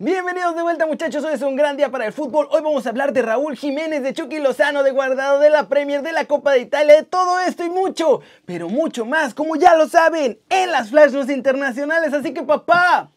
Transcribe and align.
Bienvenidos 0.00 0.54
de 0.54 0.62
vuelta 0.62 0.86
muchachos, 0.86 1.24
hoy 1.24 1.34
es 1.34 1.42
un 1.42 1.56
gran 1.56 1.76
día 1.76 1.90
para 1.90 2.06
el 2.06 2.12
fútbol. 2.12 2.46
Hoy 2.52 2.62
vamos 2.62 2.86
a 2.86 2.90
hablar 2.90 3.12
de 3.12 3.20
Raúl 3.20 3.56
Jiménez, 3.56 4.00
de 4.00 4.14
Chucky 4.14 4.38
Lozano, 4.38 4.84
de 4.84 4.92
Guardado, 4.92 5.40
de 5.40 5.50
la 5.50 5.68
Premier, 5.68 6.02
de 6.02 6.12
la 6.12 6.24
Copa 6.24 6.52
de 6.52 6.60
Italia, 6.60 6.94
de 6.94 7.02
todo 7.02 7.40
esto 7.40 7.64
y 7.64 7.68
mucho, 7.68 8.20
pero 8.44 8.68
mucho 8.68 9.04
más, 9.04 9.34
como 9.34 9.56
ya 9.56 9.74
lo 9.74 9.88
saben, 9.88 10.38
en 10.50 10.70
las 10.70 10.90
Flash 10.90 11.10
News 11.10 11.28
internacionales. 11.30 12.14
Así 12.14 12.32
que 12.32 12.44
papá, 12.44 13.10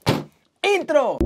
intro. 0.75 1.19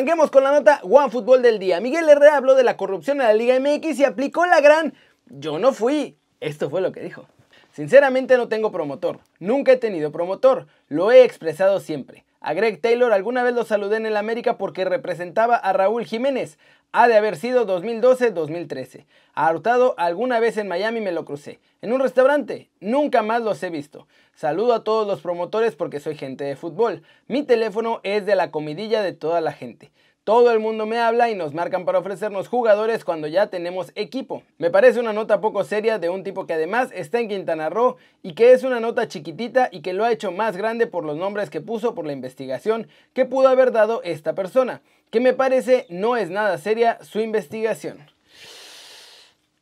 Arranquemos 0.00 0.30
con 0.30 0.44
la 0.44 0.52
nota 0.52 0.80
One 0.82 1.10
Fútbol 1.10 1.42
del 1.42 1.58
día. 1.58 1.78
Miguel 1.78 2.08
Herrera 2.08 2.38
habló 2.38 2.54
de 2.54 2.64
la 2.64 2.78
corrupción 2.78 3.20
en 3.20 3.26
la 3.26 3.34
Liga 3.34 3.60
MX 3.60 3.98
y 3.98 4.04
aplicó 4.06 4.46
la 4.46 4.62
gran 4.62 4.94
yo 5.26 5.58
no 5.58 5.74
fui. 5.74 6.16
Esto 6.40 6.70
fue 6.70 6.80
lo 6.80 6.90
que 6.90 7.02
dijo. 7.02 7.26
Sinceramente 7.74 8.38
no 8.38 8.48
tengo 8.48 8.72
promotor. 8.72 9.18
Nunca 9.40 9.72
he 9.72 9.76
tenido 9.76 10.10
promotor. 10.10 10.68
Lo 10.88 11.12
he 11.12 11.24
expresado 11.24 11.80
siempre. 11.80 12.24
A 12.40 12.54
Greg 12.54 12.80
Taylor 12.80 13.12
alguna 13.12 13.42
vez 13.42 13.52
lo 13.52 13.66
saludé 13.66 13.98
en 13.98 14.06
el 14.06 14.16
América 14.16 14.56
porque 14.56 14.86
representaba 14.86 15.56
a 15.56 15.70
Raúl 15.74 16.06
Jiménez. 16.06 16.58
Ha 16.92 17.06
de 17.06 17.18
haber 17.18 17.36
sido 17.36 17.66
2012-2013. 17.66 19.04
A 19.34 19.52
Hurtado 19.52 19.94
alguna 19.98 20.40
vez 20.40 20.56
en 20.56 20.66
Miami 20.66 21.02
me 21.02 21.12
lo 21.12 21.26
crucé. 21.26 21.60
En 21.82 21.92
un 21.92 22.00
restaurante. 22.00 22.70
Nunca 22.80 23.20
más 23.20 23.42
los 23.42 23.62
he 23.62 23.68
visto. 23.68 24.08
Saludo 24.40 24.72
a 24.72 24.84
todos 24.84 25.06
los 25.06 25.20
promotores 25.20 25.76
porque 25.76 26.00
soy 26.00 26.16
gente 26.16 26.44
de 26.44 26.56
fútbol. 26.56 27.02
Mi 27.28 27.42
teléfono 27.42 28.00
es 28.04 28.24
de 28.24 28.36
la 28.36 28.50
comidilla 28.50 29.02
de 29.02 29.12
toda 29.12 29.42
la 29.42 29.52
gente. 29.52 29.90
Todo 30.24 30.50
el 30.50 30.60
mundo 30.60 30.86
me 30.86 30.98
habla 30.98 31.28
y 31.28 31.34
nos 31.34 31.52
marcan 31.52 31.84
para 31.84 31.98
ofrecernos 31.98 32.48
jugadores 32.48 33.04
cuando 33.04 33.26
ya 33.26 33.48
tenemos 33.48 33.92
equipo. 33.96 34.42
Me 34.56 34.70
parece 34.70 34.98
una 34.98 35.12
nota 35.12 35.42
poco 35.42 35.62
seria 35.62 35.98
de 35.98 36.08
un 36.08 36.24
tipo 36.24 36.46
que 36.46 36.54
además 36.54 36.88
está 36.94 37.20
en 37.20 37.28
Quintana 37.28 37.68
Roo 37.68 37.98
y 38.22 38.32
que 38.32 38.52
es 38.52 38.62
una 38.62 38.80
nota 38.80 39.08
chiquitita 39.08 39.68
y 39.70 39.82
que 39.82 39.92
lo 39.92 40.06
ha 40.06 40.12
hecho 40.12 40.32
más 40.32 40.56
grande 40.56 40.86
por 40.86 41.04
los 41.04 41.18
nombres 41.18 41.50
que 41.50 41.60
puso 41.60 41.94
por 41.94 42.06
la 42.06 42.14
investigación 42.14 42.88
que 43.12 43.26
pudo 43.26 43.48
haber 43.48 43.72
dado 43.72 44.00
esta 44.04 44.34
persona, 44.34 44.80
que 45.10 45.20
me 45.20 45.34
parece 45.34 45.84
no 45.90 46.16
es 46.16 46.30
nada 46.30 46.56
seria 46.56 46.98
su 47.02 47.20
investigación. 47.20 48.06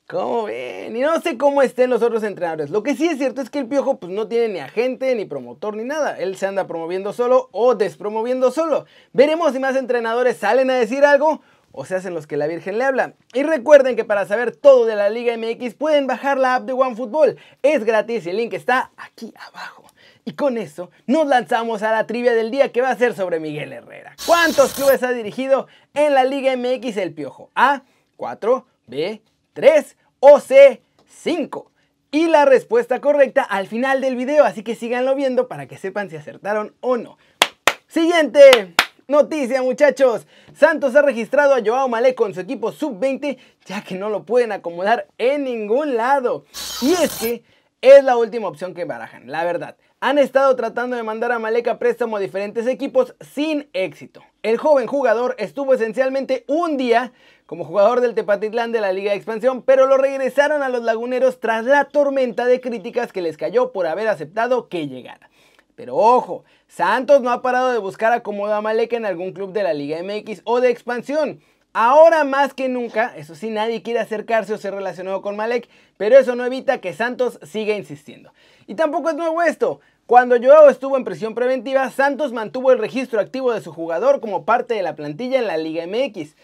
¿Cómo 0.09 0.45
ven? 0.45 0.97
Y 0.97 1.01
no 1.01 1.21
sé 1.21 1.37
cómo 1.37 1.61
estén 1.61 1.91
los 1.91 2.03
otros 2.03 2.23
entrenadores. 2.23 2.71
Lo 2.71 2.83
que 2.83 2.97
sí 2.97 3.07
es 3.07 3.19
cierto 3.19 3.43
es 3.43 3.51
que 3.51 3.59
el 3.59 3.67
Piojo 3.67 3.99
pues, 3.99 4.11
no 4.11 4.27
tiene 4.27 4.49
ni 4.49 4.59
agente, 4.59 5.15
ni 5.15 5.27
promotor, 5.27 5.77
ni 5.77 5.85
nada. 5.85 6.19
Él 6.19 6.35
se 6.39 6.47
anda 6.47 6.67
promoviendo 6.67 7.13
solo 7.13 7.51
o 7.53 7.75
despromoviendo 7.75 8.51
solo. 8.51 8.87
Veremos 9.13 9.53
si 9.53 9.59
más 9.59 9.77
entrenadores 9.77 10.39
salen 10.39 10.71
a 10.71 10.77
decir 10.77 11.05
algo 11.05 11.43
o 11.73 11.85
se 11.85 11.95
hacen 11.95 12.15
los 12.15 12.27
que 12.27 12.39
la 12.39 12.47
Virgen 12.47 12.79
le 12.79 12.85
habla. 12.85 13.17
Y 13.35 13.43
recuerden 13.43 13.97
que 13.97 14.07
para 14.07 14.25
saber 14.25 14.57
todo 14.57 14.87
de 14.87 14.97
la 14.97 15.11
Liga 15.11 15.37
MX 15.37 15.75
pueden 15.75 16.07
bajar 16.07 16.39
la 16.39 16.55
app 16.55 16.65
de 16.65 16.73
OneFootball. 16.73 17.37
Es 17.63 17.85
gratis 17.85 18.25
y 18.25 18.31
el 18.31 18.39
link 18.39 18.55
está 18.55 18.91
aquí 18.97 19.35
abajo. 19.37 19.85
Y 20.25 20.33
con 20.33 20.57
eso 20.57 20.91
nos 21.07 21.27
lanzamos 21.27 21.83
a 21.83 21.93
la 21.93 22.07
trivia 22.07 22.33
del 22.33 22.51
día 22.51 22.73
que 22.73 22.81
va 22.81 22.89
a 22.89 22.97
ser 22.97 23.13
sobre 23.13 23.41
Miguel 23.41 23.75
Herrera. 23.75 24.17
¿Cuántos 24.27 24.73
clubes 24.73 25.03
ha 25.03 25.13
dirigido 25.13 25.67
en 25.93 26.15
la 26.15 26.25
Liga 26.25 26.57
MX 26.57 26.97
el 26.97 27.13
Piojo? 27.13 27.51
A, 27.55 27.83
4, 28.17 28.67
B, 28.87 29.21
3 29.59 29.97
o 30.21 30.39
C, 30.39 30.83
5. 31.09 31.73
Y 32.13 32.29
la 32.29 32.45
respuesta 32.45 33.01
correcta 33.01 33.43
al 33.43 33.67
final 33.67 34.01
del 34.01 34.15
video, 34.15 34.45
así 34.45 34.63
que 34.63 34.77
síganlo 34.77 35.17
viendo 35.17 35.49
para 35.49 35.67
que 35.67 35.77
sepan 35.77 36.09
si 36.09 36.15
acertaron 36.15 36.77
o 36.79 36.97
no. 36.97 37.19
Siguiente 37.89 38.77
noticia 39.09 39.61
muchachos. 39.61 40.29
Santos 40.55 40.95
ha 40.95 41.03
registrado 41.03 41.55
a 41.55 41.61
Joao 41.61 41.89
Malé 41.89 42.15
con 42.15 42.35
su 42.35 42.41
equipo 42.41 42.71
sub-20 42.71 43.37
ya 43.67 43.83
que 43.83 43.97
no 43.97 44.11
lo 44.11 44.23
pueden 44.23 44.53
acomodar 44.53 45.09
en 45.19 45.43
ningún 45.43 45.97
lado. 45.97 46.45
Y 46.81 46.93
es 46.93 47.19
que 47.19 47.43
es 47.81 48.05
la 48.05 48.17
última 48.17 48.47
opción 48.47 48.75
que 48.75 48.85
barajan, 48.85 49.29
la 49.29 49.43
verdad. 49.43 49.77
Han 49.99 50.19
estado 50.19 50.55
tratando 50.55 50.95
de 50.95 51.03
mandar 51.03 51.33
a 51.33 51.41
Malek 51.41 51.67
a 51.67 51.81
préstamo 51.81 52.17
a 52.17 52.21
diferentes 52.21 52.69
equipos 52.69 53.17
sin 53.21 53.69
éxito. 53.73 54.23
El 54.45 54.57
joven 54.57 54.87
jugador 54.87 55.35
estuvo 55.39 55.75
esencialmente 55.75 56.45
un 56.47 56.77
día 56.77 57.13
como 57.49 57.65
jugador 57.65 58.03
del 58.03 58.15
Tepatitlán 58.15 58.73
de 58.73 58.83
la 58.83 58.93
Liga 58.93 59.13
de 59.13 59.17
Expansión, 59.17 59.63
pero 59.63 59.87
lo 59.87 59.97
regresaron 59.97 60.63
a 60.63 60.69
los 60.69 60.83
laguneros 60.83 61.41
tras 61.41 61.65
la 61.65 61.87
tormenta 61.87 62.45
de 62.45 62.61
críticas 62.61 63.11
que 63.11 63.23
les 63.23 63.39
cayó 63.39 63.73
por 63.73 63.87
haber 63.87 64.07
aceptado 64.07 64.69
que 64.69 64.87
llegara. 64.87 65.31
Pero 65.75 65.97
ojo, 65.97 66.45
Santos 66.67 67.23
no 67.23 67.31
ha 67.31 67.41
parado 67.41 67.73
de 67.73 67.79
buscar 67.79 68.13
acomodo 68.13 68.53
a 68.53 68.61
Malek 68.61 68.93
en 68.93 69.07
algún 69.07 69.33
club 69.33 69.55
de 69.55 69.63
la 69.63 69.73
Liga 69.73 69.97
MX 70.03 70.43
o 70.45 70.61
de 70.61 70.69
expansión. 70.69 71.41
Ahora 71.73 72.25
más 72.25 72.53
que 72.53 72.69
nunca, 72.69 73.15
eso 73.17 73.35
sí, 73.35 73.49
nadie 73.49 73.81
quiere 73.81 74.01
acercarse 74.01 74.53
o 74.53 74.59
ser 74.59 74.75
relacionado 74.75 75.23
con 75.23 75.35
Malek, 75.35 75.71
pero 75.97 76.19
eso 76.19 76.35
no 76.35 76.45
evita 76.45 76.83
que 76.83 76.93
Santos 76.93 77.41
siga 77.45 77.75
insistiendo. 77.75 78.31
Y 78.67 78.75
tampoco 78.75 79.09
es 79.09 79.17
nuevo 79.17 79.41
esto. 79.41 79.81
Cuando 80.05 80.37
Joao 80.37 80.69
estuvo 80.69 80.99
en 80.99 81.05
prisión 81.05 81.35
preventiva, 81.35 81.89
Santos 81.89 82.31
mantuvo 82.31 82.73
el 82.73 82.79
registro 82.79 83.21
activo 83.21 83.55
de 83.55 83.63
su 83.63 83.73
jugador 83.73 84.21
como 84.21 84.45
parte 84.45 84.75
de 84.75 84.83
la 84.83 84.97
plantilla 84.97 85.39
en 85.39 85.47
la 85.47 85.57
Liga 85.57 85.87
MX. 85.87 86.35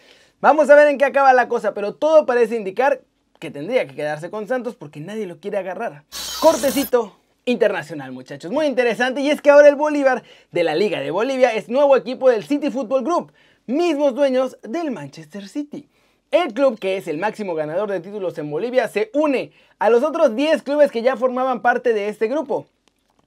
Vamos 0.45 0.69
a 0.69 0.75
ver 0.75 0.89
en 0.89 0.99
qué 0.99 1.05
acaba 1.05 1.33
la 1.33 1.47
cosa, 1.47 1.73
pero 1.73 1.95
todo 1.95 2.27
parece 2.27 2.55
indicar 2.55 3.01
que 3.39 3.49
tendría 3.49 3.87
que 3.87 3.95
quedarse 3.95 4.29
con 4.29 4.47
Santos 4.47 4.75
porque 4.75 4.99
nadie 4.99 5.25
lo 5.25 5.39
quiere 5.39 5.57
agarrar. 5.57 6.03
Cortecito 6.39 7.17
internacional, 7.45 8.11
muchachos. 8.11 8.51
Muy 8.51 8.67
interesante. 8.67 9.21
Y 9.21 9.31
es 9.31 9.41
que 9.41 9.49
ahora 9.49 9.69
el 9.69 9.75
Bolívar 9.75 10.21
de 10.51 10.63
la 10.63 10.75
Liga 10.75 10.99
de 10.99 11.09
Bolivia 11.09 11.51
es 11.55 11.67
nuevo 11.67 11.97
equipo 11.97 12.29
del 12.29 12.43
City 12.43 12.69
Football 12.69 13.03
Group, 13.03 13.33
mismos 13.65 14.13
dueños 14.13 14.59
del 14.61 14.91
Manchester 14.91 15.47
City. 15.47 15.89
El 16.29 16.53
club, 16.53 16.77
que 16.77 16.97
es 16.97 17.07
el 17.07 17.17
máximo 17.17 17.55
ganador 17.55 17.89
de 17.89 17.99
títulos 17.99 18.37
en 18.37 18.51
Bolivia, 18.51 18.87
se 18.87 19.09
une 19.15 19.51
a 19.79 19.89
los 19.89 20.03
otros 20.03 20.35
10 20.35 20.61
clubes 20.61 20.91
que 20.91 21.01
ya 21.01 21.17
formaban 21.17 21.63
parte 21.63 21.91
de 21.91 22.07
este 22.07 22.27
grupo. 22.27 22.67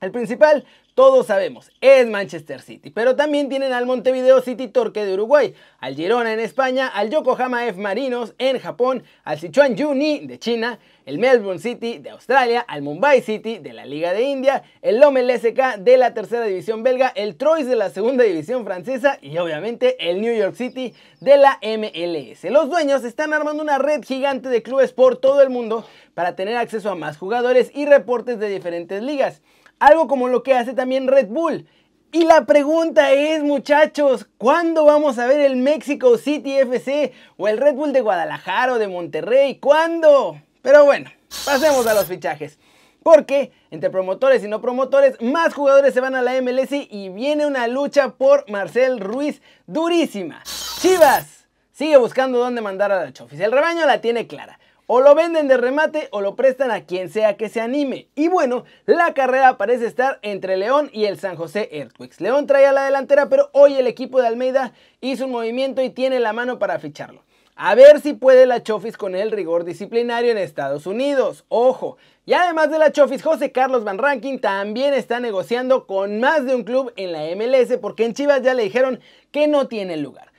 El 0.00 0.12
principal, 0.12 0.64
todos 0.94 1.26
sabemos, 1.26 1.72
es 1.80 2.06
Manchester 2.06 2.60
City, 2.60 2.90
pero 2.90 3.16
también 3.16 3.48
tienen 3.48 3.72
al 3.72 3.84
Montevideo 3.84 4.40
City 4.42 4.68
Torque 4.68 5.04
de 5.04 5.14
Uruguay, 5.14 5.54
al 5.80 5.96
Girona 5.96 6.32
en 6.32 6.38
España, 6.38 6.86
al 6.86 7.10
Yokohama 7.10 7.66
F 7.66 7.80
Marinos 7.80 8.32
en 8.38 8.60
Japón, 8.60 9.02
al 9.24 9.40
Sichuan 9.40 9.74
Uni 9.82 10.24
de 10.24 10.38
China, 10.38 10.78
el 11.04 11.18
Melbourne 11.18 11.58
City 11.58 11.98
de 11.98 12.10
Australia, 12.10 12.60
al 12.60 12.82
Mumbai 12.82 13.22
City 13.22 13.58
de 13.58 13.72
la 13.72 13.86
Liga 13.86 14.12
de 14.12 14.22
India, 14.22 14.62
el 14.82 15.00
Lommel 15.00 15.30
SK 15.36 15.78
de 15.78 15.96
la 15.96 16.14
tercera 16.14 16.44
división 16.44 16.84
belga, 16.84 17.08
el 17.16 17.36
Troyes 17.36 17.66
de 17.66 17.74
la 17.74 17.90
segunda 17.90 18.22
división 18.22 18.64
francesa 18.64 19.18
y 19.20 19.36
obviamente 19.38 20.10
el 20.10 20.20
New 20.20 20.36
York 20.36 20.54
City 20.54 20.94
de 21.20 21.38
la 21.38 21.58
MLS. 21.62 22.44
Los 22.52 22.70
dueños 22.70 23.02
están 23.02 23.32
armando 23.32 23.64
una 23.64 23.78
red 23.78 24.04
gigante 24.04 24.48
de 24.48 24.62
clubes 24.62 24.92
por 24.92 25.16
todo 25.16 25.42
el 25.42 25.50
mundo 25.50 25.84
para 26.14 26.36
tener 26.36 26.56
acceso 26.56 26.88
a 26.88 26.94
más 26.94 27.16
jugadores 27.16 27.72
y 27.74 27.86
reportes 27.86 28.38
de 28.38 28.48
diferentes 28.48 29.02
ligas. 29.02 29.42
Algo 29.78 30.08
como 30.08 30.28
lo 30.28 30.42
que 30.42 30.54
hace 30.54 30.74
también 30.74 31.08
Red 31.08 31.28
Bull. 31.28 31.66
Y 32.10 32.24
la 32.24 32.46
pregunta 32.46 33.12
es, 33.12 33.42
muchachos, 33.42 34.26
¿cuándo 34.38 34.84
vamos 34.86 35.18
a 35.18 35.26
ver 35.26 35.40
el 35.40 35.56
Mexico 35.56 36.16
City 36.16 36.58
FC 36.58 37.12
o 37.36 37.48
el 37.48 37.58
Red 37.58 37.74
Bull 37.74 37.92
de 37.92 38.00
Guadalajara 38.00 38.72
o 38.72 38.78
de 38.78 38.88
Monterrey? 38.88 39.58
¿Cuándo? 39.58 40.40
Pero 40.62 40.86
bueno, 40.86 41.10
pasemos 41.44 41.86
a 41.86 41.94
los 41.94 42.06
fichajes. 42.06 42.58
Porque 43.02 43.52
entre 43.70 43.90
promotores 43.90 44.42
y 44.42 44.48
no 44.48 44.60
promotores, 44.60 45.20
más 45.20 45.54
jugadores 45.54 45.94
se 45.94 46.00
van 46.00 46.14
a 46.14 46.22
la 46.22 46.40
MLS 46.40 46.72
y 46.72 47.10
viene 47.10 47.46
una 47.46 47.68
lucha 47.68 48.14
por 48.16 48.50
Marcel 48.50 49.00
Ruiz 49.00 49.42
durísima. 49.66 50.42
Chivas 50.80 51.46
sigue 51.72 51.96
buscando 51.98 52.38
dónde 52.38 52.60
mandar 52.60 52.90
a 52.90 53.04
la 53.04 53.12
Chofis. 53.12 53.40
El 53.40 53.52
rebaño 53.52 53.86
la 53.86 54.00
tiene 54.00 54.26
clara. 54.26 54.58
O 54.90 55.02
lo 55.02 55.14
venden 55.14 55.48
de 55.48 55.58
remate 55.58 56.08
o 56.12 56.22
lo 56.22 56.34
prestan 56.34 56.70
a 56.70 56.86
quien 56.86 57.10
sea 57.10 57.36
que 57.36 57.50
se 57.50 57.60
anime. 57.60 58.08
Y 58.14 58.28
bueno, 58.28 58.64
la 58.86 59.12
carrera 59.12 59.58
parece 59.58 59.84
estar 59.84 60.18
entre 60.22 60.56
León 60.56 60.88
y 60.94 61.04
el 61.04 61.20
San 61.20 61.36
José 61.36 61.68
Earthquakes. 61.72 62.22
León 62.22 62.46
traía 62.46 62.72
la 62.72 62.86
delantera, 62.86 63.28
pero 63.28 63.50
hoy 63.52 63.74
el 63.74 63.86
equipo 63.86 64.18
de 64.18 64.28
Almeida 64.28 64.72
hizo 65.02 65.26
un 65.26 65.32
movimiento 65.32 65.82
y 65.82 65.90
tiene 65.90 66.20
la 66.20 66.32
mano 66.32 66.58
para 66.58 66.78
ficharlo. 66.78 67.22
A 67.54 67.74
ver 67.74 68.00
si 68.00 68.14
puede 68.14 68.46
la 68.46 68.62
Chofis 68.62 68.96
con 68.96 69.14
el 69.14 69.30
rigor 69.30 69.64
disciplinario 69.64 70.30
en 70.30 70.38
Estados 70.38 70.86
Unidos. 70.86 71.44
Ojo. 71.48 71.98
Y 72.24 72.32
además 72.32 72.70
de 72.70 72.78
la 72.78 72.90
Chofis, 72.90 73.22
José 73.22 73.52
Carlos 73.52 73.84
Van 73.84 73.98
Ranking 73.98 74.38
también 74.38 74.94
está 74.94 75.20
negociando 75.20 75.86
con 75.86 76.18
más 76.18 76.46
de 76.46 76.54
un 76.54 76.64
club 76.64 76.94
en 76.96 77.12
la 77.12 77.24
MLS 77.36 77.76
porque 77.78 78.06
en 78.06 78.14
Chivas 78.14 78.40
ya 78.40 78.54
le 78.54 78.62
dijeron 78.62 79.00
que 79.32 79.48
no 79.48 79.68
tiene 79.68 79.98
lugar. 79.98 80.32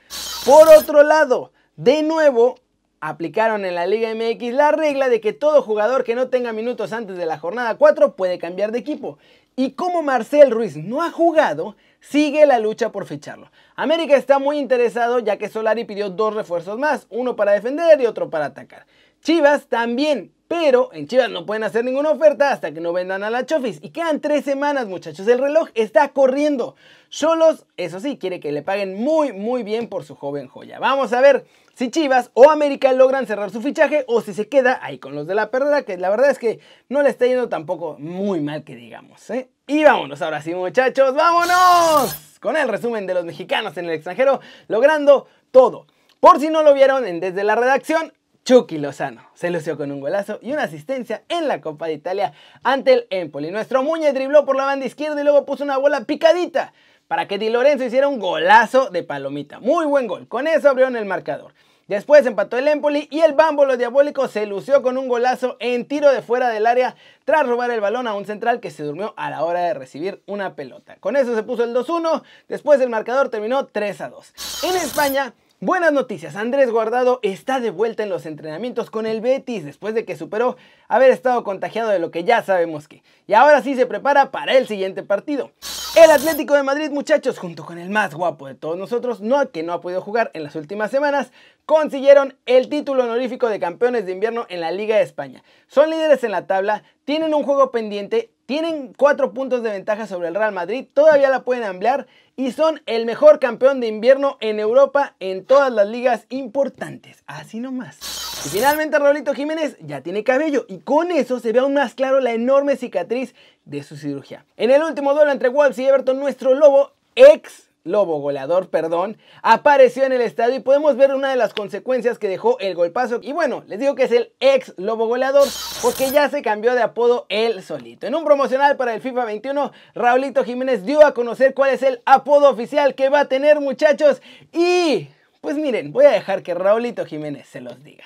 Por 0.44 0.68
otro 0.70 1.04
lado, 1.04 1.52
de 1.76 2.02
nuevo, 2.02 2.56
aplicaron 3.00 3.64
en 3.64 3.74
la 3.74 3.86
Liga 3.86 4.14
MX 4.14 4.52
la 4.52 4.72
regla 4.72 5.08
de 5.08 5.20
que 5.20 5.32
todo 5.32 5.62
jugador 5.62 6.04
que 6.04 6.14
no 6.14 6.28
tenga 6.28 6.52
minutos 6.52 6.92
antes 6.92 7.16
de 7.16 7.26
la 7.26 7.38
jornada 7.38 7.76
4 7.76 8.14
puede 8.14 8.38
cambiar 8.38 8.72
de 8.72 8.78
equipo. 8.78 9.18
Y 9.56 9.72
como 9.72 10.02
Marcel 10.02 10.50
Ruiz 10.50 10.76
no 10.76 11.02
ha 11.02 11.10
jugado, 11.10 11.76
sigue 12.00 12.46
la 12.46 12.58
lucha 12.58 12.92
por 12.92 13.06
ficharlo. 13.06 13.50
América 13.74 14.16
está 14.16 14.38
muy 14.38 14.58
interesado 14.58 15.18
ya 15.18 15.38
que 15.38 15.48
Solari 15.48 15.84
pidió 15.84 16.10
dos 16.10 16.34
refuerzos 16.34 16.78
más, 16.78 17.06
uno 17.10 17.36
para 17.36 17.52
defender 17.52 18.00
y 18.00 18.06
otro 18.06 18.30
para 18.30 18.46
atacar. 18.46 18.86
Chivas 19.22 19.66
también 19.66 20.32
pero 20.50 20.90
en 20.92 21.06
Chivas 21.06 21.30
no 21.30 21.46
pueden 21.46 21.62
hacer 21.62 21.84
ninguna 21.84 22.10
oferta 22.10 22.50
hasta 22.50 22.72
que 22.72 22.80
no 22.80 22.92
vendan 22.92 23.22
a 23.22 23.30
la 23.30 23.46
Chofis. 23.46 23.78
Y 23.82 23.90
quedan 23.90 24.20
tres 24.20 24.44
semanas, 24.44 24.88
muchachos. 24.88 25.28
El 25.28 25.38
reloj 25.38 25.68
está 25.76 26.08
corriendo. 26.08 26.74
Solos, 27.08 27.66
eso 27.76 28.00
sí, 28.00 28.18
quiere 28.18 28.40
que 28.40 28.50
le 28.50 28.62
paguen 28.62 28.96
muy, 28.96 29.32
muy 29.32 29.62
bien 29.62 29.86
por 29.86 30.02
su 30.02 30.16
joven 30.16 30.48
joya. 30.48 30.80
Vamos 30.80 31.12
a 31.12 31.20
ver 31.20 31.46
si 31.74 31.88
Chivas 31.88 32.32
o 32.34 32.50
América 32.50 32.92
logran 32.92 33.28
cerrar 33.28 33.52
su 33.52 33.62
fichaje 33.62 34.04
o 34.08 34.22
si 34.22 34.34
se 34.34 34.48
queda 34.48 34.80
ahí 34.82 34.98
con 34.98 35.14
los 35.14 35.28
de 35.28 35.36
la 35.36 35.52
perrera, 35.52 35.84
que 35.84 35.96
la 35.98 36.10
verdad 36.10 36.30
es 36.30 36.40
que 36.40 36.58
no 36.88 37.00
le 37.02 37.10
está 37.10 37.26
yendo 37.26 37.48
tampoco 37.48 37.94
muy 38.00 38.40
mal 38.40 38.64
que 38.64 38.74
digamos. 38.74 39.30
¿eh? 39.30 39.50
Y 39.68 39.84
vámonos 39.84 40.20
ahora 40.20 40.42
sí, 40.42 40.52
muchachos, 40.52 41.14
vámonos 41.14 42.38
con 42.40 42.56
el 42.56 42.66
resumen 42.66 43.06
de 43.06 43.14
los 43.14 43.24
mexicanos 43.24 43.76
en 43.76 43.84
el 43.84 43.92
extranjero, 43.92 44.40
logrando 44.66 45.28
todo. 45.52 45.86
Por 46.18 46.40
si 46.40 46.48
no 46.48 46.64
lo 46.64 46.74
vieron 46.74 47.06
en 47.06 47.20
desde 47.20 47.44
la 47.44 47.54
redacción, 47.54 48.12
Chucky 48.50 48.78
Lozano 48.78 49.22
se 49.34 49.48
lució 49.48 49.76
con 49.76 49.92
un 49.92 50.00
golazo 50.00 50.40
y 50.42 50.50
una 50.50 50.64
asistencia 50.64 51.22
en 51.28 51.46
la 51.46 51.60
Copa 51.60 51.86
de 51.86 51.92
Italia 51.92 52.32
ante 52.64 52.92
el 52.92 53.06
Empoli. 53.10 53.52
Nuestro 53.52 53.84
Muñe 53.84 54.12
dribló 54.12 54.44
por 54.44 54.56
la 54.56 54.64
banda 54.64 54.86
izquierda 54.86 55.20
y 55.20 55.22
luego 55.22 55.46
puso 55.46 55.62
una 55.62 55.76
bola 55.76 56.00
picadita 56.00 56.72
para 57.06 57.28
que 57.28 57.38
Di 57.38 57.48
Lorenzo 57.48 57.84
hiciera 57.84 58.08
un 58.08 58.18
golazo 58.18 58.90
de 58.90 59.04
palomita. 59.04 59.60
Muy 59.60 59.86
buen 59.86 60.08
gol. 60.08 60.26
Con 60.26 60.48
eso 60.48 60.68
abrieron 60.68 60.96
el 60.96 61.04
marcador. 61.04 61.54
Después 61.86 62.26
empató 62.26 62.58
el 62.58 62.66
Empoli 62.66 63.06
y 63.12 63.20
el 63.20 63.34
Bámbolo 63.34 63.76
Diabólico 63.76 64.26
se 64.26 64.46
lució 64.46 64.82
con 64.82 64.98
un 64.98 65.06
golazo 65.06 65.56
en 65.60 65.86
tiro 65.86 66.10
de 66.10 66.20
fuera 66.20 66.48
del 66.48 66.66
área 66.66 66.96
tras 67.24 67.46
robar 67.46 67.70
el 67.70 67.80
balón 67.80 68.08
a 68.08 68.14
un 68.14 68.26
central 68.26 68.58
que 68.58 68.72
se 68.72 68.82
durmió 68.82 69.14
a 69.16 69.30
la 69.30 69.44
hora 69.44 69.60
de 69.60 69.74
recibir 69.74 70.24
una 70.26 70.56
pelota. 70.56 70.96
Con 70.98 71.14
eso 71.14 71.36
se 71.36 71.44
puso 71.44 71.62
el 71.62 71.72
2-1, 71.72 72.24
después 72.48 72.80
el 72.80 72.90
marcador 72.90 73.28
terminó 73.28 73.68
3-2. 73.68 74.64
En 74.68 74.76
España, 74.76 75.34
Buenas 75.62 75.92
noticias, 75.92 76.36
Andrés 76.36 76.70
Guardado 76.70 77.20
está 77.22 77.60
de 77.60 77.68
vuelta 77.68 78.02
en 78.02 78.08
los 78.08 78.24
entrenamientos 78.24 78.90
con 78.90 79.04
el 79.04 79.20
Betis 79.20 79.62
después 79.62 79.92
de 79.92 80.06
que 80.06 80.16
superó 80.16 80.56
haber 80.88 81.10
estado 81.10 81.44
contagiado 81.44 81.90
de 81.90 81.98
lo 81.98 82.10
que 82.10 82.24
ya 82.24 82.42
sabemos 82.42 82.88
que. 82.88 83.02
Y 83.26 83.34
ahora 83.34 83.60
sí 83.60 83.74
se 83.74 83.84
prepara 83.84 84.30
para 84.30 84.56
el 84.56 84.66
siguiente 84.66 85.02
partido. 85.02 85.52
El 85.96 86.12
Atlético 86.12 86.54
de 86.54 86.62
Madrid, 86.62 86.90
muchachos, 86.90 87.38
junto 87.38 87.66
con 87.66 87.76
el 87.76 87.90
más 87.90 88.14
guapo 88.14 88.46
de 88.46 88.54
todos 88.54 88.78
nosotros, 88.78 89.20
no 89.20 89.50
que 89.50 89.64
no 89.64 89.72
ha 89.72 89.80
podido 89.80 90.00
jugar 90.00 90.30
en 90.34 90.44
las 90.44 90.54
últimas 90.54 90.92
semanas, 90.92 91.32
consiguieron 91.66 92.36
el 92.46 92.68
título 92.68 93.02
honorífico 93.02 93.48
de 93.48 93.58
campeones 93.58 94.06
de 94.06 94.12
invierno 94.12 94.46
en 94.48 94.60
la 94.60 94.70
Liga 94.70 94.96
de 94.96 95.02
España. 95.02 95.42
Son 95.66 95.90
líderes 95.90 96.22
en 96.22 96.30
la 96.30 96.46
tabla, 96.46 96.84
tienen 97.04 97.34
un 97.34 97.42
juego 97.42 97.72
pendiente, 97.72 98.30
tienen 98.46 98.94
cuatro 98.96 99.34
puntos 99.34 99.64
de 99.64 99.72
ventaja 99.72 100.06
sobre 100.06 100.28
el 100.28 100.36
Real 100.36 100.52
Madrid, 100.52 100.86
todavía 100.94 101.28
la 101.28 101.42
pueden 101.42 101.64
ampliar 101.64 102.06
y 102.36 102.52
son 102.52 102.82
el 102.86 103.04
mejor 103.04 103.40
campeón 103.40 103.80
de 103.80 103.88
invierno 103.88 104.38
en 104.40 104.60
Europa 104.60 105.16
en 105.18 105.44
todas 105.44 105.72
las 105.72 105.88
ligas 105.88 106.24
importantes. 106.28 107.24
Así 107.26 107.58
nomás. 107.58 108.29
Y 108.44 108.48
finalmente 108.48 108.98
Raulito 108.98 109.34
Jiménez 109.34 109.76
ya 109.80 110.00
tiene 110.00 110.24
cabello 110.24 110.64
y 110.66 110.78
con 110.78 111.10
eso 111.10 111.40
se 111.40 111.52
ve 111.52 111.58
aún 111.58 111.74
más 111.74 111.94
claro 111.94 112.20
la 112.20 112.32
enorme 112.32 112.76
cicatriz 112.76 113.34
de 113.66 113.82
su 113.82 113.96
cirugía. 113.96 114.46
En 114.56 114.70
el 114.70 114.82
último 114.82 115.12
duelo 115.12 115.30
entre 115.30 115.50
Wolves 115.50 115.78
y 115.78 115.86
Everton, 115.86 116.18
nuestro 116.18 116.54
lobo, 116.54 116.92
ex 117.14 117.70
Lobo 117.82 118.20
goleador, 118.20 118.68
perdón, 118.68 119.16
apareció 119.42 120.04
en 120.04 120.12
el 120.12 120.20
estadio 120.20 120.56
y 120.56 120.60
podemos 120.60 120.96
ver 120.96 121.14
una 121.14 121.30
de 121.30 121.36
las 121.36 121.54
consecuencias 121.54 122.18
que 122.18 122.28
dejó 122.28 122.58
el 122.58 122.74
golpazo. 122.74 123.20
Y 123.22 123.32
bueno, 123.32 123.64
les 123.68 123.78
digo 123.78 123.94
que 123.94 124.04
es 124.04 124.12
el 124.12 124.32
ex 124.38 124.74
Lobo 124.76 125.06
goleador 125.06 125.48
porque 125.80 126.10
ya 126.10 126.28
se 126.28 126.42
cambió 126.42 126.74
de 126.74 126.82
apodo 126.82 127.24
él 127.30 127.62
solito. 127.62 128.06
En 128.06 128.14
un 128.14 128.24
promocional 128.24 128.76
para 128.76 128.92
el 128.92 129.00
FIFA 129.00 129.24
21, 129.24 129.72
Raulito 129.94 130.44
Jiménez 130.44 130.84
dio 130.84 131.06
a 131.06 131.14
conocer 131.14 131.54
cuál 131.54 131.70
es 131.70 131.82
el 131.82 132.02
apodo 132.04 132.50
oficial 132.50 132.94
que 132.94 133.08
va 133.08 133.20
a 133.20 133.28
tener 133.28 133.60
muchachos. 133.60 134.20
Y 134.52 135.08
pues 135.40 135.56
miren, 135.56 135.90
voy 135.90 136.04
a 136.04 136.10
dejar 136.10 136.42
que 136.42 136.52
Raulito 136.52 137.06
Jiménez 137.06 137.48
se 137.48 137.62
los 137.62 137.82
diga. 137.82 138.04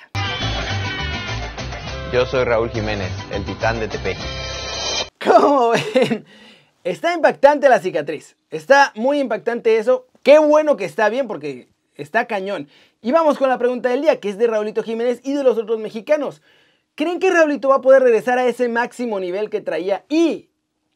Yo 2.13 2.25
soy 2.25 2.43
Raúl 2.43 2.69
Jiménez, 2.69 3.11
el 3.31 3.43
titán 3.43 3.79
de 3.79 3.87
Tepeji. 3.87 4.23
¿Cómo 5.25 5.71
ven? 5.71 6.25
Está 6.83 7.13
impactante 7.13 7.67
la 7.67 7.79
cicatriz. 7.79 8.37
Está 8.51 8.91
muy 8.95 9.19
impactante 9.19 9.77
eso. 9.77 10.05
Qué 10.21 10.37
bueno 10.37 10.77
que 10.77 10.85
está 10.85 11.09
bien 11.09 11.27
porque 11.27 11.67
está 11.95 12.25
cañón. 12.25 12.69
Y 13.01 13.11
vamos 13.11 13.37
con 13.37 13.49
la 13.49 13.57
pregunta 13.57 13.89
del 13.89 14.03
día, 14.03 14.19
que 14.19 14.29
es 14.29 14.37
de 14.37 14.47
Raulito 14.47 14.83
Jiménez 14.83 15.19
y 15.23 15.33
de 15.33 15.43
los 15.43 15.57
otros 15.57 15.79
mexicanos. 15.79 16.41
¿Creen 16.93 17.19
que 17.19 17.31
Raulito 17.31 17.69
va 17.69 17.75
a 17.75 17.81
poder 17.81 18.03
regresar 18.03 18.37
a 18.37 18.45
ese 18.45 18.69
máximo 18.69 19.19
nivel 19.19 19.49
que 19.49 19.61
traía 19.61 20.05
y 20.07 20.49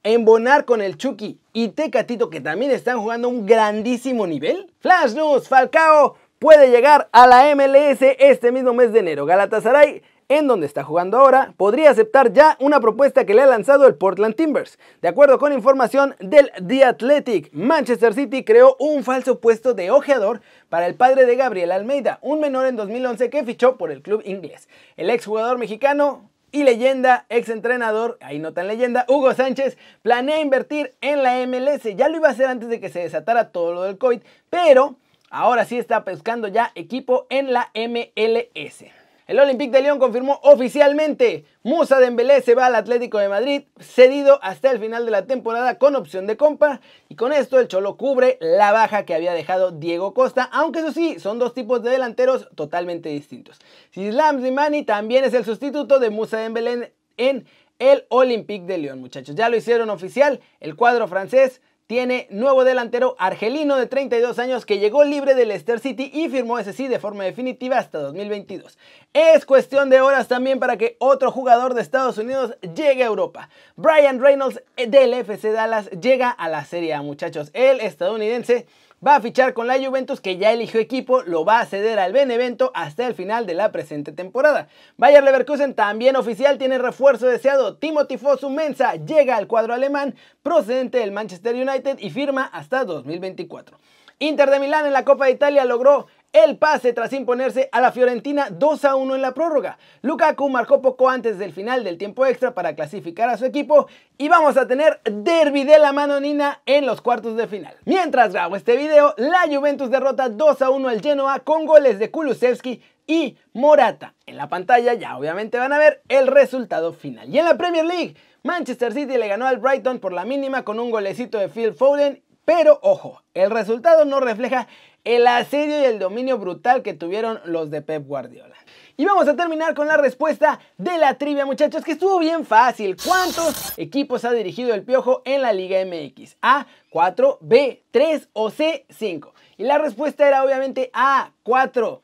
embonar 0.04 0.64
con 0.64 0.82
el 0.82 0.96
Chucky 0.96 1.40
y 1.54 1.70
Tecatito 1.70 2.30
que 2.30 2.40
también 2.40 2.72
están 2.72 3.00
jugando 3.00 3.28
un 3.30 3.46
grandísimo 3.46 4.28
nivel? 4.28 4.72
Flash 4.80 5.14
News, 5.16 5.50
Falcao 5.50 6.16
puede 6.38 6.70
llegar 6.70 7.10
a 7.12 7.28
la 7.28 7.54
MLS 7.56 8.00
este 8.20 8.52
mismo 8.52 8.74
mes 8.74 8.94
de 8.94 9.00
enero. 9.00 9.26
Galatasaray 9.26 10.02
en 10.30 10.48
donde 10.48 10.68
está 10.68 10.84
jugando 10.84 11.18
ahora, 11.18 11.54
podría 11.58 11.90
aceptar 11.90 12.32
ya 12.32 12.56
una 12.60 12.80
propuesta 12.80 13.26
que 13.26 13.34
le 13.34 13.42
ha 13.42 13.48
lanzado 13.48 13.88
el 13.88 13.96
Portland 13.96 14.36
Timbers. 14.36 14.78
De 15.02 15.08
acuerdo 15.08 15.40
con 15.40 15.52
información 15.52 16.16
del 16.20 16.52
The 16.66 16.86
Athletic, 16.86 17.52
Manchester 17.52 18.14
City 18.14 18.44
creó 18.44 18.76
un 18.80 19.04
falso 19.04 19.40
puesto 19.40 19.74
de 19.74 19.90
ojeador 19.90 20.42
para 20.70 20.86
el 20.86 20.94
padre 20.94 21.26
de 21.26 21.36
Gabriel 21.36 21.72
Almeida, 21.72 22.20
un 22.22 22.40
menor 22.40 22.68
en 22.68 22.76
2011 22.76 23.32
que 23.32 23.44
fichó 23.44 23.78
por 23.78 23.92
el 23.92 24.04
club 24.04 24.22
inglés. 24.24 24.70
El 24.98 25.10
exjugador 25.10 25.58
mexicano 25.58 26.30
y 26.52 26.64
leyenda, 26.64 27.26
ex 27.30 27.50
entrenador, 27.50 28.18
ahí 28.22 28.38
no 28.38 28.54
tan 28.54 28.68
leyenda, 28.68 29.06
Hugo 29.08 29.34
Sánchez, 29.34 29.78
planea 30.04 30.42
invertir 30.42 30.96
en 31.02 31.24
la 31.24 31.46
MLS. 31.48 31.96
Ya 31.96 32.08
lo 32.08 32.18
iba 32.18 32.28
a 32.28 32.32
hacer 32.32 32.48
antes 32.48 32.70
de 32.70 32.80
que 32.80 32.90
se 32.90 33.00
desatara 33.00 33.52
todo 33.52 33.74
lo 33.74 33.84
del 33.84 33.98
COVID, 33.98 34.22
pero 34.50 34.96
ahora 35.32 35.66
sí 35.66 35.78
está 35.78 36.04
pescando 36.04 36.48
ya 36.48 36.72
equipo 36.76 37.26
en 37.30 37.52
la 37.52 37.72
MLS. 37.74 38.99
El 39.30 39.38
Olympique 39.38 39.70
de 39.70 39.84
Lyon 39.84 40.00
confirmó 40.00 40.40
oficialmente 40.42 41.46
Musa 41.62 42.00
Dembélé 42.00 42.42
se 42.42 42.56
va 42.56 42.66
al 42.66 42.74
Atlético 42.74 43.20
de 43.20 43.30
Madrid, 43.30 43.62
cedido 43.80 44.40
hasta 44.42 44.72
el 44.72 44.80
final 44.80 45.06
de 45.06 45.12
la 45.12 45.28
temporada 45.28 45.78
con 45.78 45.96
opción 45.96 46.26
de 46.26 46.36
compra 46.36 46.82
y 47.10 47.16
con 47.16 47.32
esto 47.32 47.60
el 47.60 47.68
Cholo 47.68 47.96
cubre 47.96 48.40
la 48.42 48.72
baja 48.72 49.06
que 49.06 49.14
había 49.14 49.34
dejado 49.34 49.70
Diego 49.70 50.16
Costa, 50.16 50.50
aunque 50.52 50.80
eso 50.80 50.92
sí, 50.92 51.20
son 51.20 51.38
dos 51.38 51.54
tipos 51.54 51.84
de 51.84 51.92
delanteros 51.92 52.50
totalmente 52.56 53.10
distintos. 53.10 53.60
Islam 53.94 54.42
Zimani 54.42 54.82
también 54.82 55.24
es 55.24 55.36
el 55.36 55.46
sustituto 55.46 56.00
de 56.00 56.10
Musa 56.10 56.38
Dembélé 56.38 56.94
en 57.18 57.46
el 57.78 58.06
Olympique 58.10 58.66
de 58.66 58.80
Lyon, 58.80 59.00
muchachos. 59.00 59.36
Ya 59.36 59.48
lo 59.50 59.58
hicieron 59.58 59.92
oficial, 59.92 60.40
el 60.60 60.76
cuadro 60.76 61.08
francés 61.08 61.62
tiene 61.90 62.28
nuevo 62.30 62.66
delantero 62.66 63.16
argelino 63.18 63.76
de 63.76 63.88
32 63.88 64.38
años 64.38 64.68
que 64.68 64.78
llegó 64.78 65.04
libre 65.04 65.34
del 65.34 65.48
Leicester 65.48 65.80
City 65.80 66.12
y 66.14 66.30
firmó 66.30 66.60
ese 66.60 66.72
sí 66.72 66.88
de 66.88 67.00
forma 67.00 67.24
definitiva 67.24 67.80
hasta 67.80 67.98
2022. 67.98 68.78
Es 69.12 69.44
cuestión 69.44 69.90
de 69.90 70.00
horas 70.00 70.28
también 70.28 70.60
para 70.60 70.78
que 70.78 70.98
otro 71.00 71.32
jugador 71.32 71.74
de 71.74 71.82
Estados 71.82 72.20
Unidos 72.20 72.56
llegue 72.76 73.02
a 73.02 73.08
Europa. 73.08 73.50
Brian 73.76 74.22
Reynolds 74.22 74.62
del 74.78 75.16
FC 75.16 75.52
Dallas 75.52 75.90
llega 75.90 76.30
a 76.30 76.48
la 76.48 76.64
Serie 76.64 76.94
A, 76.94 77.02
muchachos. 77.02 77.50
El 77.54 77.80
estadounidense 77.80 78.68
va 79.06 79.16
a 79.16 79.22
fichar 79.22 79.54
con 79.54 79.68
la 79.68 79.78
Juventus 79.78 80.22
que 80.22 80.38
ya 80.38 80.52
eligió 80.52 80.80
equipo, 80.80 81.24
lo 81.24 81.46
va 81.46 81.60
a 81.60 81.66
ceder 81.66 82.00
al 82.00 82.14
Benevento 82.14 82.72
hasta 82.74 83.08
el 83.08 83.16
final 83.16 83.46
de 83.46 83.54
la 83.54 83.72
presente 83.72 84.12
temporada. 84.12 84.68
Bayer 84.98 85.24
Leverkusen 85.24 85.74
también 85.74 86.16
oficial 86.16 86.58
tiene 86.58 86.78
refuerzo 86.78 87.28
deseado. 87.28 87.78
Timothy 87.78 88.18
Fosu 88.18 88.50
Mensa 88.50 88.96
llega 88.96 89.38
al 89.38 89.48
cuadro 89.48 89.74
alemán 89.74 90.16
procedente 90.44 91.00
del 91.00 91.12
Manchester 91.12 91.56
United 91.56 91.98
y 92.00 92.10
firma 92.10 92.44
hasta 92.46 92.86
2024. 92.86 93.78
Inter 94.22 94.50
de 94.50 94.60
Milán 94.60 94.86
en 94.86 94.92
la 94.92 95.06
Copa 95.06 95.26
de 95.26 95.32
Italia 95.32 95.64
logró 95.64 96.08
el 96.32 96.58
pase 96.58 96.94
tras 96.94 97.12
imponerse 97.14 97.70
a 97.72 97.82
la 97.82 97.92
Fiorentina 97.92 98.50
2 98.52 98.86
a 98.86 98.96
1 98.96 99.16
en 99.16 99.22
la 99.22 99.34
prórroga. 99.34 99.78
Lukaku 100.02 100.48
marcó 100.50 100.82
poco 100.82 101.10
antes 101.10 101.40
del 101.40 101.54
final 101.54 101.84
del 101.84 101.98
tiempo 101.98 102.26
extra 102.26 102.54
para 102.54 102.76
clasificar 102.76 103.30
a 103.30 103.38
su 103.38 103.46
equipo 103.46 103.88
y 104.18 104.30
vamos 104.30 104.58
a 104.58 104.68
tener 104.68 105.02
derby 105.04 105.64
de 105.64 105.80
la 105.80 105.92
manonina 105.92 106.62
en 106.66 106.86
los 106.86 107.02
cuartos 107.02 107.36
de 107.36 107.48
final. 107.48 107.76
Mientras 107.86 108.34
grabo 108.34 108.56
este 108.56 108.78
video, 108.78 109.16
la 109.18 109.42
Juventus 109.50 109.90
derrota 109.90 110.30
2 110.30 110.62
a 110.62 110.70
1 110.70 110.88
al 110.88 111.02
Genoa 111.02 111.40
con 111.40 111.66
goles 111.66 111.98
de 111.98 112.12
Kulusevski 112.12 112.82
y 113.08 113.38
Morata. 113.54 114.14
En 114.28 114.38
la 114.38 114.50
pantalla 114.50 114.94
ya 114.94 115.18
obviamente 115.18 115.58
van 115.58 115.74
a 115.74 115.80
ver 115.80 116.04
el 116.10 116.28
resultado 116.28 116.94
final. 116.94 117.28
Y 117.34 117.40
en 117.40 117.46
la 117.46 117.58
Premier 117.58 117.86
League, 117.86 118.16
Manchester 118.44 118.94
City 118.94 119.18
le 119.18 119.28
ganó 119.28 119.48
al 119.48 119.58
Brighton 119.58 120.00
por 120.00 120.14
la 120.14 120.26
mínima 120.26 120.64
con 120.64 120.80
un 120.80 120.92
golecito 120.92 121.40
de 121.40 121.50
Phil 121.50 121.74
Foden 121.74 122.22
pero 122.50 122.80
ojo, 122.82 123.22
el 123.36 123.52
resultado 123.52 124.06
no 124.06 124.20
refleja 124.20 124.68
el 125.16 125.26
asedio 125.26 125.82
y 125.82 125.86
el 125.86 125.98
dominio 125.98 126.38
brutal 126.38 126.84
que 126.84 126.94
tuvieron 126.94 127.40
los 127.44 127.72
de 127.72 127.82
Pep 127.82 128.06
Guardiola. 128.06 128.56
Y 128.96 129.06
vamos 129.06 129.28
a 129.28 129.36
terminar 129.36 129.74
con 129.74 129.88
la 129.88 129.98
respuesta 129.98 130.60
de 130.78 131.00
la 131.00 131.18
trivia, 131.18 131.48
muchachos, 131.48 131.84
que 131.84 131.94
estuvo 131.94 132.20
bien 132.20 132.46
fácil. 132.46 132.96
¿Cuántos 133.04 133.74
equipos 133.80 134.24
ha 134.24 134.32
dirigido 134.34 134.72
el 134.76 134.84
Piojo 134.84 135.24
en 135.26 135.42
la 135.42 135.52
Liga 135.52 135.84
MX? 135.84 136.36
A, 136.44 136.68
4, 136.92 137.40
B, 137.42 137.82
3 137.90 138.30
o 138.34 138.52
C, 138.52 138.86
5. 138.90 139.34
Y 139.58 139.64
la 139.64 139.80
respuesta 139.80 140.28
era 140.28 140.44
obviamente 140.44 140.92
A, 140.94 141.32
4. 141.42 142.02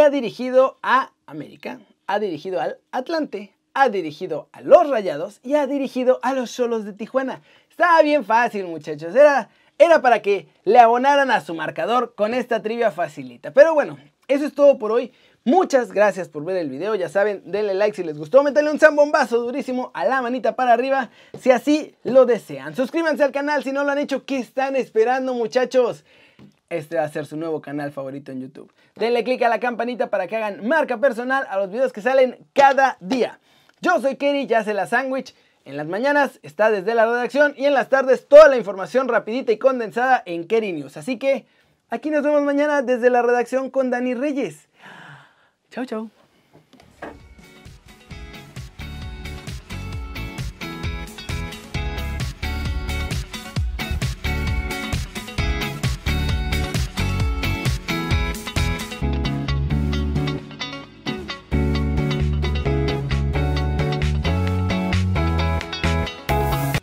Ha 0.00 0.10
dirigido 0.10 0.76
a 0.80 1.10
América, 1.26 1.80
ha 2.06 2.20
dirigido 2.20 2.60
al 2.60 2.78
Atlante, 2.92 3.52
ha 3.72 3.88
dirigido 3.88 4.48
a 4.52 4.60
los 4.60 4.88
Rayados 4.88 5.40
y 5.42 5.54
ha 5.54 5.66
dirigido 5.66 6.20
a 6.22 6.34
los 6.34 6.52
Solos 6.52 6.84
de 6.84 6.92
Tijuana. 6.92 7.42
Estaba 7.68 8.00
bien 8.02 8.24
fácil, 8.24 8.66
muchachos. 8.66 9.12
Era 9.16 9.48
era 9.78 10.02
para 10.02 10.22
que 10.22 10.48
le 10.64 10.78
abonaran 10.78 11.30
a 11.30 11.40
su 11.40 11.54
marcador 11.54 12.14
con 12.14 12.34
esta 12.34 12.62
trivia 12.62 12.90
facilita. 12.90 13.52
Pero 13.52 13.74
bueno, 13.74 13.98
Eso 14.26 14.46
es 14.46 14.54
todo 14.54 14.78
por 14.78 14.90
hoy. 14.90 15.12
Muchas 15.44 15.92
gracias 15.92 16.30
por 16.30 16.42
ver 16.42 16.56
el 16.56 16.70
video, 16.70 16.94
ya 16.94 17.10
saben, 17.10 17.42
denle 17.44 17.74
like 17.74 17.94
si 17.94 18.02
les 18.02 18.16
gustó, 18.16 18.42
métanle 18.42 18.70
un 18.70 18.78
zambombazo 18.78 19.38
durísimo 19.40 19.90
a 19.92 20.06
la 20.06 20.22
manita 20.22 20.56
para 20.56 20.72
arriba 20.72 21.10
si 21.38 21.50
así 21.50 21.94
lo 22.02 22.24
desean. 22.24 22.74
Suscríbanse 22.74 23.22
al 23.22 23.32
canal 23.32 23.62
si 23.62 23.70
no 23.70 23.84
lo 23.84 23.92
han 23.92 23.98
hecho, 23.98 24.24
¿qué 24.24 24.38
están 24.38 24.74
esperando 24.74 25.34
muchachos? 25.34 26.06
Este 26.70 26.96
va 26.96 27.02
a 27.02 27.08
ser 27.10 27.26
su 27.26 27.36
nuevo 27.36 27.60
canal 27.60 27.92
favorito 27.92 28.32
en 28.32 28.40
YouTube. 28.40 28.72
Denle 28.96 29.22
click 29.22 29.42
a 29.42 29.50
la 29.50 29.60
campanita 29.60 30.08
para 30.08 30.26
que 30.26 30.36
hagan 30.36 30.66
marca 30.66 30.96
personal 30.96 31.46
a 31.50 31.58
los 31.58 31.70
videos 31.70 31.92
que 31.92 32.00
salen 32.00 32.38
cada 32.54 32.96
día. 33.00 33.38
Yo 33.82 34.00
soy 34.00 34.16
Kerry, 34.16 34.46
ya 34.46 34.60
hace 34.60 34.72
la 34.72 34.86
sándwich. 34.86 35.34
En 35.64 35.78
las 35.78 35.86
mañanas 35.86 36.40
está 36.42 36.70
desde 36.70 36.94
la 36.94 37.06
redacción 37.06 37.54
y 37.56 37.64
en 37.64 37.72
las 37.72 37.88
tardes 37.88 38.28
toda 38.28 38.48
la 38.48 38.58
información 38.58 39.08
rapidita 39.08 39.50
y 39.50 39.56
condensada 39.56 40.22
en 40.26 40.46
Kerry 40.46 40.72
News. 40.72 40.98
Así 40.98 41.18
que 41.18 41.46
aquí 41.88 42.10
nos 42.10 42.22
vemos 42.22 42.42
mañana 42.42 42.82
desde 42.82 43.08
la 43.08 43.22
redacción 43.22 43.70
con 43.70 43.90
Dani 43.90 44.14
Reyes. 44.14 44.68
Chao, 45.70 45.86
chao. 45.86 46.10